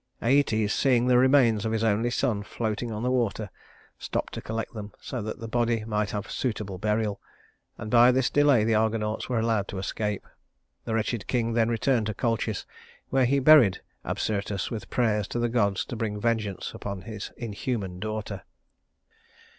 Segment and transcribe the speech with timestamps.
[0.19, 3.51] Æetes, seeing the remains of his only son floating on the water,
[3.99, 7.21] stopped to collect them so that the body might have suitable burial;
[7.77, 10.25] and by this delay the Argonauts were allowed to escape.
[10.85, 12.65] The wretched king then returned to Colchis,
[13.09, 17.99] where he buried Absyrtus with prayers to the gods to bring vengeance upon his inhuman
[17.99, 18.41] daughter.